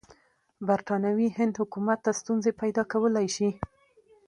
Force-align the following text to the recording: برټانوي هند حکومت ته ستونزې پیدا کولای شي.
برټانوي 0.67 1.27
هند 1.37 1.53
حکومت 1.61 1.99
ته 2.05 2.11
ستونزې 2.21 2.51
پیدا 2.61 2.83
کولای 2.91 3.27
شي. 3.35 3.49